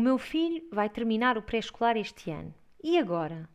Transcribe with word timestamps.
meu 0.00 0.18
filho 0.18 0.62
vai 0.72 0.88
terminar 0.88 1.38
o 1.38 1.42
pré-escolar 1.42 1.96
este 1.96 2.30
ano. 2.30 2.54
E 2.82 2.98
agora? 2.98 3.48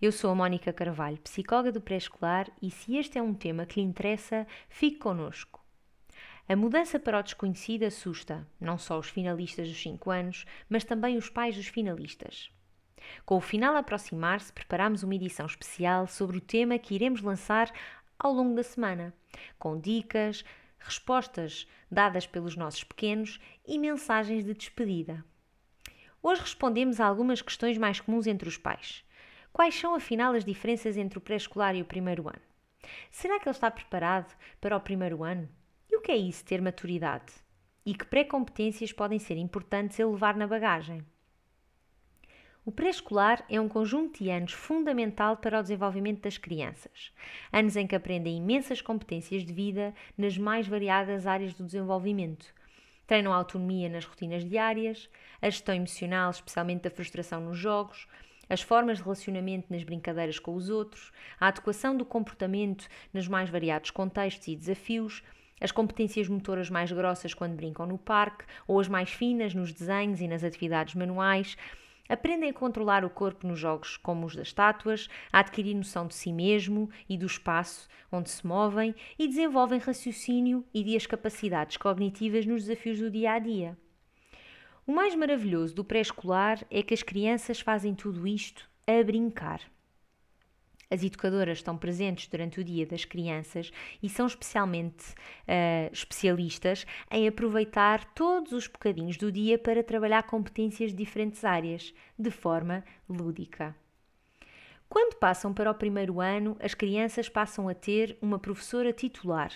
Eu 0.00 0.12
sou 0.12 0.30
a 0.30 0.34
Mónica 0.34 0.72
Carvalho, 0.72 1.18
psicóloga 1.18 1.72
do 1.72 1.80
pré-escolar, 1.80 2.50
e 2.60 2.70
se 2.70 2.96
este 2.96 3.18
é 3.18 3.22
um 3.22 3.34
tema 3.34 3.66
que 3.66 3.80
lhe 3.80 3.86
interessa, 3.86 4.46
fique 4.68 4.98
connosco. 4.98 5.64
A 6.48 6.54
mudança 6.54 6.98
para 6.98 7.18
o 7.18 7.22
desconhecido 7.22 7.84
assusta 7.84 8.46
não 8.60 8.78
só 8.78 8.98
os 8.98 9.08
finalistas 9.08 9.68
dos 9.68 9.82
5 9.82 10.10
anos, 10.10 10.44
mas 10.68 10.84
também 10.84 11.16
os 11.16 11.28
pais 11.28 11.56
dos 11.56 11.66
finalistas. 11.66 12.50
Com 13.24 13.36
o 13.36 13.40
final 13.40 13.74
a 13.74 13.80
aproximar-se, 13.80 14.52
preparamos 14.52 15.02
uma 15.02 15.14
edição 15.14 15.46
especial 15.46 16.06
sobre 16.06 16.38
o 16.38 16.40
tema 16.40 16.78
que 16.78 16.94
iremos 16.94 17.20
lançar 17.20 17.72
ao 18.18 18.32
longo 18.32 18.54
da 18.54 18.62
semana, 18.62 19.12
com 19.58 19.80
dicas, 19.80 20.44
respostas 20.78 21.66
dadas 21.90 22.26
pelos 22.26 22.56
nossos 22.56 22.84
pequenos 22.84 23.40
e 23.66 23.78
mensagens 23.78 24.44
de 24.44 24.54
despedida. 24.54 25.24
Hoje 26.28 26.40
respondemos 26.40 26.98
a 26.98 27.06
algumas 27.06 27.40
questões 27.40 27.78
mais 27.78 28.00
comuns 28.00 28.26
entre 28.26 28.48
os 28.48 28.58
pais. 28.58 29.04
Quais 29.52 29.76
são, 29.76 29.94
afinal, 29.94 30.34
as 30.34 30.44
diferenças 30.44 30.96
entre 30.96 31.18
o 31.18 31.20
pré-escolar 31.20 31.76
e 31.76 31.82
o 31.82 31.84
primeiro 31.84 32.28
ano? 32.28 32.42
Será 33.12 33.38
que 33.38 33.48
ele 33.48 33.54
está 33.54 33.70
preparado 33.70 34.34
para 34.60 34.76
o 34.76 34.80
primeiro 34.80 35.22
ano? 35.22 35.48
E 35.88 35.96
o 35.96 36.00
que 36.00 36.10
é 36.10 36.16
isso, 36.16 36.44
ter 36.44 36.60
maturidade? 36.60 37.32
E 37.84 37.94
que 37.94 38.04
pré-competências 38.04 38.92
podem 38.92 39.20
ser 39.20 39.36
importantes 39.36 40.00
a 40.00 40.04
levar 40.04 40.34
na 40.34 40.48
bagagem? 40.48 41.06
O 42.64 42.72
pré-escolar 42.72 43.44
é 43.48 43.60
um 43.60 43.68
conjunto 43.68 44.18
de 44.18 44.28
anos 44.28 44.52
fundamental 44.52 45.36
para 45.36 45.60
o 45.60 45.62
desenvolvimento 45.62 46.22
das 46.22 46.36
crianças. 46.36 47.12
Anos 47.52 47.76
em 47.76 47.86
que 47.86 47.94
aprendem 47.94 48.38
imensas 48.38 48.80
competências 48.80 49.44
de 49.44 49.52
vida 49.52 49.94
nas 50.18 50.36
mais 50.36 50.66
variadas 50.66 51.24
áreas 51.24 51.54
do 51.54 51.64
desenvolvimento. 51.64 52.52
Treinam 53.06 53.32
a 53.32 53.36
autonomia 53.36 53.88
nas 53.88 54.04
rotinas 54.04 54.44
diárias, 54.44 55.08
a 55.40 55.48
gestão 55.48 55.74
emocional, 55.74 56.30
especialmente 56.30 56.82
da 56.82 56.90
frustração 56.90 57.40
nos 57.40 57.56
jogos, 57.56 58.08
as 58.48 58.62
formas 58.62 58.98
de 58.98 59.04
relacionamento 59.04 59.72
nas 59.72 59.84
brincadeiras 59.84 60.38
com 60.38 60.54
os 60.54 60.70
outros, 60.70 61.12
a 61.38 61.48
adequação 61.48 61.96
do 61.96 62.04
comportamento 62.04 62.88
nos 63.12 63.28
mais 63.28 63.50
variados 63.50 63.90
contextos 63.90 64.48
e 64.48 64.56
desafios, 64.56 65.22
as 65.60 65.72
competências 65.72 66.28
motoras 66.28 66.68
mais 66.68 66.92
grossas 66.92 67.32
quando 67.32 67.56
brincam 67.56 67.86
no 67.86 67.96
parque 67.96 68.44
ou 68.66 68.78
as 68.78 68.88
mais 68.88 69.10
finas 69.10 69.54
nos 69.54 69.72
desenhos 69.72 70.20
e 70.20 70.28
nas 70.28 70.44
atividades 70.44 70.94
manuais. 70.94 71.56
Aprendem 72.08 72.50
a 72.50 72.54
controlar 72.54 73.04
o 73.04 73.10
corpo 73.10 73.46
nos 73.46 73.58
jogos 73.58 73.96
como 73.96 74.26
os 74.26 74.34
das 74.34 74.48
estátuas, 74.48 75.08
a 75.32 75.40
adquirir 75.40 75.74
noção 75.74 76.06
de 76.06 76.14
si 76.14 76.32
mesmo 76.32 76.88
e 77.08 77.16
do 77.18 77.26
espaço 77.26 77.88
onde 78.10 78.30
se 78.30 78.46
movem 78.46 78.94
e 79.18 79.26
desenvolvem 79.26 79.78
raciocínio 79.78 80.64
e 80.72 80.96
as 80.96 81.06
capacidades 81.06 81.76
cognitivas 81.76 82.46
nos 82.46 82.64
desafios 82.64 82.98
do 82.98 83.10
dia 83.10 83.32
a 83.32 83.38
dia. 83.38 83.76
O 84.86 84.92
mais 84.92 85.14
maravilhoso 85.14 85.74
do 85.74 85.84
pré-escolar 85.84 86.64
é 86.70 86.82
que 86.82 86.94
as 86.94 87.02
crianças 87.02 87.60
fazem 87.60 87.94
tudo 87.94 88.26
isto 88.26 88.70
a 88.86 89.02
brincar. 89.02 89.60
As 90.90 91.02
educadoras 91.02 91.58
estão 91.58 91.76
presentes 91.76 92.28
durante 92.28 92.60
o 92.60 92.64
dia 92.64 92.86
das 92.86 93.04
crianças 93.04 93.72
e 94.02 94.08
são 94.08 94.26
especialmente 94.26 95.12
uh, 95.12 95.92
especialistas 95.92 96.86
em 97.10 97.26
aproveitar 97.26 98.04
todos 98.14 98.52
os 98.52 98.66
bocadinhos 98.68 99.16
do 99.16 99.32
dia 99.32 99.58
para 99.58 99.82
trabalhar 99.82 100.22
competências 100.24 100.92
de 100.92 100.96
diferentes 100.96 101.44
áreas, 101.44 101.92
de 102.18 102.30
forma 102.30 102.84
lúdica. 103.08 103.74
Quando 104.88 105.16
passam 105.16 105.52
para 105.52 105.70
o 105.70 105.74
primeiro 105.74 106.20
ano, 106.20 106.56
as 106.60 106.72
crianças 106.72 107.28
passam 107.28 107.68
a 107.68 107.74
ter 107.74 108.16
uma 108.22 108.38
professora 108.38 108.92
titular, 108.92 109.50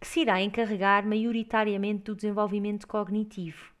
que 0.00 0.06
se 0.06 0.20
irá 0.20 0.40
encarregar 0.40 1.06
maioritariamente 1.06 2.04
do 2.04 2.16
desenvolvimento 2.16 2.86
cognitivo 2.86 3.76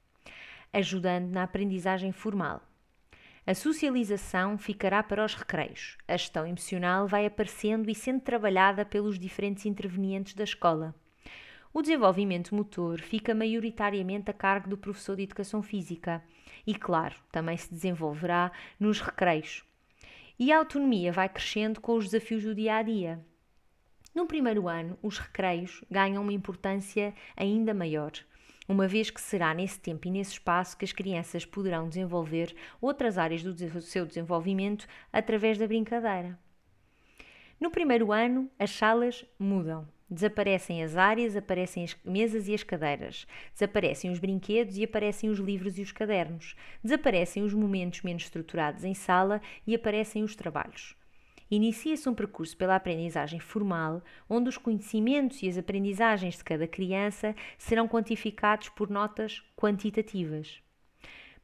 ajudando 0.72 1.30
na 1.30 1.44
aprendizagem 1.44 2.12
formal. 2.12 2.62
A 3.48 3.54
socialização 3.54 4.58
ficará 4.58 5.02
para 5.02 5.24
os 5.24 5.34
recreios. 5.34 5.96
A 6.06 6.18
gestão 6.18 6.46
emocional 6.46 7.08
vai 7.08 7.24
aparecendo 7.24 7.88
e 7.88 7.94
sendo 7.94 8.20
trabalhada 8.20 8.84
pelos 8.84 9.18
diferentes 9.18 9.64
intervenientes 9.64 10.34
da 10.34 10.44
escola. 10.44 10.94
O 11.72 11.80
desenvolvimento 11.80 12.54
motor 12.54 13.00
fica 13.00 13.34
maioritariamente 13.34 14.30
a 14.30 14.34
cargo 14.34 14.68
do 14.68 14.76
professor 14.76 15.16
de 15.16 15.22
educação 15.22 15.62
física 15.62 16.22
e, 16.66 16.74
claro, 16.74 17.14
também 17.32 17.56
se 17.56 17.72
desenvolverá 17.72 18.52
nos 18.78 19.00
recreios. 19.00 19.64
E 20.38 20.52
a 20.52 20.58
autonomia 20.58 21.10
vai 21.10 21.30
crescendo 21.30 21.80
com 21.80 21.96
os 21.96 22.04
desafios 22.04 22.42
do 22.44 22.54
dia 22.54 22.76
a 22.76 22.82
dia. 22.82 23.18
No 24.14 24.26
primeiro 24.26 24.68
ano, 24.68 24.98
os 25.02 25.18
recreios 25.18 25.82
ganham 25.90 26.22
uma 26.22 26.34
importância 26.34 27.14
ainda 27.34 27.72
maior 27.72 28.12
uma 28.68 28.86
vez 28.86 29.08
que 29.08 29.20
será 29.20 29.54
nesse 29.54 29.80
tempo 29.80 30.06
e 30.06 30.10
nesse 30.10 30.32
espaço 30.32 30.76
que 30.76 30.84
as 30.84 30.92
crianças 30.92 31.46
poderão 31.46 31.88
desenvolver 31.88 32.54
outras 32.80 33.16
áreas 33.16 33.42
do 33.42 33.80
seu 33.80 34.04
desenvolvimento 34.04 34.86
através 35.10 35.56
da 35.56 35.66
brincadeira. 35.66 36.38
No 37.58 37.70
primeiro 37.70 38.12
ano, 38.12 38.50
as 38.58 38.70
salas 38.70 39.24
mudam. 39.38 39.88
Desaparecem 40.10 40.82
as 40.82 40.96
áreas, 40.96 41.36
aparecem 41.36 41.84
as 41.84 41.96
mesas 42.04 42.46
e 42.48 42.54
as 42.54 42.62
cadeiras. 42.62 43.26
Desaparecem 43.52 44.10
os 44.10 44.18
brinquedos 44.18 44.78
e 44.78 44.84
aparecem 44.84 45.28
os 45.28 45.38
livros 45.38 45.78
e 45.78 45.82
os 45.82 45.92
cadernos. 45.92 46.54
Desaparecem 46.82 47.42
os 47.42 47.52
momentos 47.52 48.02
menos 48.02 48.22
estruturados 48.22 48.84
em 48.84 48.94
sala 48.94 49.40
e 49.66 49.74
aparecem 49.74 50.22
os 50.22 50.36
trabalhos 50.36 50.97
inicia-se 51.50 52.08
um 52.08 52.14
percurso 52.14 52.56
pela 52.56 52.76
aprendizagem 52.76 53.40
formal, 53.40 54.02
onde 54.28 54.48
os 54.48 54.58
conhecimentos 54.58 55.42
e 55.42 55.48
as 55.48 55.58
aprendizagens 55.58 56.36
de 56.36 56.44
cada 56.44 56.66
criança 56.66 57.34
serão 57.56 57.88
quantificados 57.88 58.68
por 58.68 58.90
notas 58.90 59.42
quantitativas. 59.56 60.60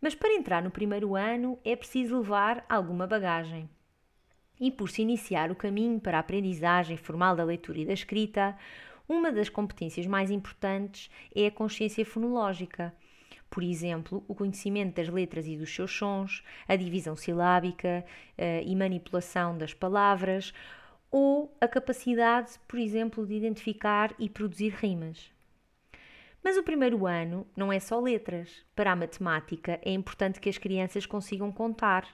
Mas 0.00 0.14
para 0.14 0.34
entrar 0.34 0.62
no 0.62 0.70
primeiro 0.70 1.14
ano 1.14 1.58
é 1.64 1.74
preciso 1.74 2.18
levar 2.18 2.64
alguma 2.68 3.06
bagagem. 3.06 3.68
E 4.60 4.70
por 4.70 4.88
se 4.88 5.02
iniciar 5.02 5.50
o 5.50 5.56
caminho 5.56 5.98
para 5.98 6.18
a 6.18 6.20
aprendizagem 6.20 6.96
formal 6.96 7.34
da 7.34 7.44
leitura 7.44 7.80
e 7.80 7.86
da 7.86 7.92
escrita, 7.92 8.56
uma 9.08 9.32
das 9.32 9.48
competências 9.48 10.06
mais 10.06 10.30
importantes 10.30 11.10
é 11.34 11.46
a 11.46 11.50
consciência 11.50 12.04
fonológica, 12.06 12.94
por 13.54 13.62
exemplo, 13.62 14.24
o 14.26 14.34
conhecimento 14.34 14.96
das 14.96 15.08
letras 15.08 15.46
e 15.46 15.56
dos 15.56 15.72
seus 15.72 15.92
sons, 15.92 16.42
a 16.66 16.74
divisão 16.74 17.14
silábica 17.14 18.04
uh, 18.36 18.66
e 18.66 18.74
manipulação 18.74 19.56
das 19.56 19.72
palavras, 19.72 20.52
ou 21.08 21.56
a 21.60 21.68
capacidade, 21.68 22.58
por 22.66 22.80
exemplo, 22.80 23.24
de 23.24 23.32
identificar 23.32 24.12
e 24.18 24.28
produzir 24.28 24.70
rimas. 24.70 25.30
Mas 26.42 26.56
o 26.56 26.64
primeiro 26.64 27.06
ano 27.06 27.46
não 27.56 27.72
é 27.72 27.78
só 27.78 28.00
letras. 28.00 28.66
Para 28.74 28.90
a 28.90 28.96
matemática 28.96 29.78
é 29.84 29.92
importante 29.92 30.40
que 30.40 30.48
as 30.48 30.58
crianças 30.58 31.06
consigam 31.06 31.52
contar, 31.52 32.08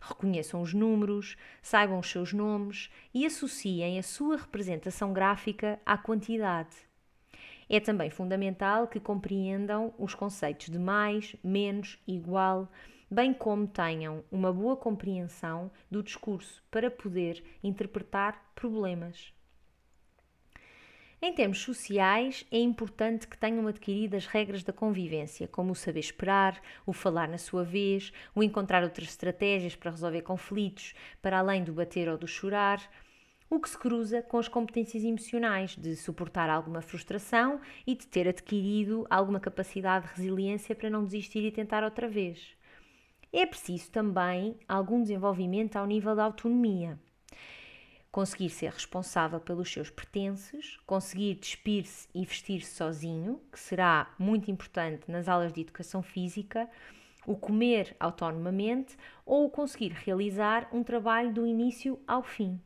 reconheçam 0.00 0.62
os 0.62 0.72
números, 0.72 1.36
saibam 1.60 1.98
os 1.98 2.08
seus 2.08 2.32
nomes 2.32 2.88
e 3.12 3.26
associem 3.26 3.98
a 3.98 4.02
sua 4.04 4.36
representação 4.36 5.12
gráfica 5.12 5.76
à 5.84 5.98
quantidade. 5.98 6.93
É 7.68 7.80
também 7.80 8.10
fundamental 8.10 8.86
que 8.86 9.00
compreendam 9.00 9.94
os 9.98 10.14
conceitos 10.14 10.68
de 10.68 10.78
mais, 10.78 11.34
menos, 11.42 11.98
igual, 12.06 12.68
bem 13.10 13.32
como 13.32 13.66
tenham 13.66 14.24
uma 14.30 14.52
boa 14.52 14.76
compreensão 14.76 15.70
do 15.90 16.02
discurso 16.02 16.62
para 16.70 16.90
poder 16.90 17.42
interpretar 17.62 18.52
problemas. 18.54 19.32
Em 21.22 21.32
termos 21.32 21.60
sociais, 21.60 22.44
é 22.50 22.58
importante 22.58 23.26
que 23.26 23.38
tenham 23.38 23.66
adquirido 23.66 24.14
as 24.14 24.26
regras 24.26 24.62
da 24.62 24.74
convivência, 24.74 25.48
como 25.48 25.72
o 25.72 25.74
saber 25.74 26.00
esperar, 26.00 26.60
o 26.84 26.92
falar 26.92 27.28
na 27.28 27.38
sua 27.38 27.64
vez, 27.64 28.12
o 28.34 28.42
encontrar 28.42 28.82
outras 28.82 29.08
estratégias 29.08 29.74
para 29.74 29.90
resolver 29.90 30.20
conflitos, 30.20 30.92
para 31.22 31.38
além 31.38 31.64
do 31.64 31.72
bater 31.72 32.10
ou 32.10 32.18
do 32.18 32.28
chorar, 32.28 32.78
o 33.54 33.60
que 33.60 33.68
se 33.68 33.78
cruza 33.78 34.22
com 34.22 34.38
as 34.38 34.48
competências 34.48 35.04
emocionais 35.04 35.76
de 35.76 35.94
suportar 35.96 36.50
alguma 36.50 36.80
frustração 36.80 37.60
e 37.86 37.94
de 37.94 38.06
ter 38.06 38.28
adquirido 38.28 39.06
alguma 39.08 39.38
capacidade 39.38 40.06
de 40.06 40.14
resiliência 40.14 40.74
para 40.74 40.90
não 40.90 41.04
desistir 41.04 41.44
e 41.44 41.52
tentar 41.52 41.84
outra 41.84 42.08
vez. 42.08 42.56
É 43.32 43.44
preciso 43.44 43.90
também 43.90 44.56
algum 44.68 45.02
desenvolvimento 45.02 45.76
ao 45.76 45.86
nível 45.86 46.14
da 46.14 46.24
autonomia. 46.24 46.98
Conseguir 48.12 48.50
ser 48.50 48.70
responsável 48.70 49.40
pelos 49.40 49.72
seus 49.72 49.90
pertences, 49.90 50.78
conseguir 50.86 51.34
despir-se 51.34 52.08
e 52.14 52.24
vestir-se 52.24 52.74
sozinho, 52.74 53.40
que 53.50 53.58
será 53.58 54.14
muito 54.18 54.50
importante 54.50 55.10
nas 55.10 55.28
aulas 55.28 55.52
de 55.52 55.62
educação 55.62 56.00
física, 56.00 56.70
o 57.26 57.36
comer 57.36 57.96
autonomamente 57.98 58.96
ou 59.26 59.46
o 59.46 59.50
conseguir 59.50 59.92
realizar 59.92 60.68
um 60.72 60.84
trabalho 60.84 61.32
do 61.32 61.46
início 61.46 61.98
ao 62.06 62.22
fim. 62.22 62.60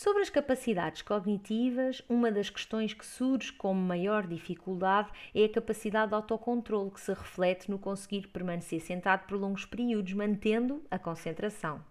Sobre 0.00 0.22
as 0.22 0.30
capacidades 0.30 1.02
cognitivas, 1.02 2.00
uma 2.08 2.30
das 2.30 2.48
questões 2.48 2.94
que 2.94 3.04
surge 3.04 3.52
como 3.52 3.80
maior 3.80 4.28
dificuldade 4.28 5.10
é 5.34 5.46
a 5.46 5.48
capacidade 5.48 6.10
de 6.10 6.14
autocontrole, 6.14 6.92
que 6.92 7.00
se 7.00 7.12
reflete 7.12 7.68
no 7.68 7.80
conseguir 7.80 8.28
permanecer 8.28 8.80
sentado 8.80 9.26
por 9.26 9.36
longos 9.36 9.64
períodos, 9.64 10.12
mantendo 10.12 10.84
a 10.88 11.00
concentração. 11.00 11.84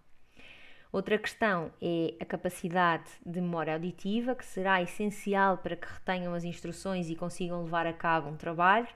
Outra 0.89 1.18
questão 1.18 1.69
é 1.81 2.15
a 2.18 2.24
capacidade 2.24 3.12
de 3.25 3.42
memória 3.42 3.74
auditiva, 3.74 4.36
que 4.36 4.45
será 4.45 4.81
essencial 4.81 5.57
para 5.57 5.75
que 5.75 5.86
retenham 5.86 6.33
as 6.33 6.45
instruções 6.45 7.10
e 7.10 7.15
consigam 7.18 7.62
levar 7.65 7.86
a 7.86 7.92
cabo 7.92 8.30
um 8.30 8.38
trabalho. 8.38 8.88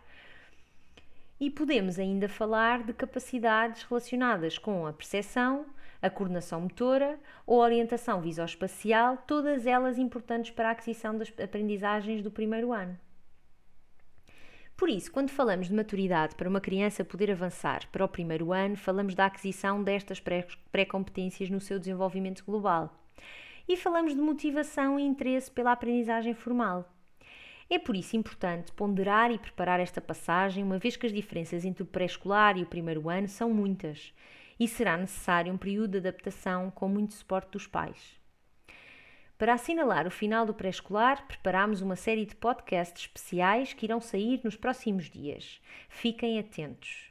E 1.42 1.50
podemos 1.50 1.98
ainda 1.98 2.30
falar 2.30 2.84
de 2.84 2.94
capacidades 2.94 3.82
relacionadas 3.82 4.60
com 4.60 4.86
a 4.86 4.94
percepção, 4.94 5.66
a 6.00 6.08
coordenação 6.08 6.62
motora 6.62 7.20
ou 7.48 7.60
a 7.60 7.66
orientação 7.66 8.22
visoespacial, 8.22 9.18
todas 9.26 9.66
elas 9.66 9.98
importantes 9.98 10.52
para 10.52 10.70
a 10.70 10.72
aquisição 10.72 11.18
das 11.18 11.34
aprendizagens 11.44 12.22
do 12.22 12.30
primeiro 12.30 12.72
ano. 12.72 12.96
Por 14.78 14.88
isso, 14.88 15.12
quando 15.12 15.32
falamos 15.32 15.68
de 15.68 15.74
maturidade 15.74 16.36
para 16.36 16.48
uma 16.48 16.62
criança 16.62 17.04
poder 17.04 17.32
avançar 17.32 17.90
para 17.92 18.06
o 18.06 18.08
primeiro 18.08 18.54
ano, 18.54 18.78
falamos 18.78 19.16
da 19.16 19.26
aquisição 19.26 19.82
destas 19.82 20.20
pré-competências 20.72 21.50
no 21.50 21.60
seu 21.60 21.80
desenvolvimento 21.80 22.46
global. 22.46 22.96
E 23.68 23.76
falamos 23.76 24.14
de 24.14 24.22
motivação 24.22 25.00
e 25.00 25.04
interesse 25.04 25.50
pela 25.50 25.72
aprendizagem 25.72 26.36
formal. 26.36 26.88
É 27.74 27.80
por 27.80 27.96
isso 27.96 28.18
importante 28.18 28.70
ponderar 28.74 29.32
e 29.32 29.40
preparar 29.40 29.80
esta 29.80 30.02
passagem, 30.02 30.62
uma 30.62 30.78
vez 30.78 30.98
que 30.98 31.06
as 31.06 31.14
diferenças 31.14 31.64
entre 31.64 31.82
o 31.82 31.86
pré-escolar 31.86 32.58
e 32.58 32.64
o 32.64 32.66
primeiro 32.66 33.10
ano 33.10 33.30
são 33.30 33.50
muitas 33.50 34.14
e 34.60 34.68
será 34.68 34.98
necessário 34.98 35.54
um 35.54 35.58
período 35.58 35.92
de 35.92 36.00
adaptação 36.00 36.70
com 36.70 36.90
muito 36.90 37.14
suporte 37.14 37.52
dos 37.52 37.66
pais. 37.66 38.20
Para 39.38 39.54
assinalar 39.54 40.06
o 40.06 40.12
final 40.12 40.46
do 40.46 40.54
pré-escolar, 40.54 41.26
preparamos 41.26 41.82
uma 41.82 41.96
série 41.96 42.26
de 42.26 42.36
podcasts 42.36 43.04
especiais 43.04 43.72
que 43.72 43.86
irão 43.86 44.02
sair 44.02 44.42
nos 44.44 44.58
próximos 44.58 45.10
dias. 45.10 45.62
Fiquem 45.88 46.40
atentos. 46.40 47.11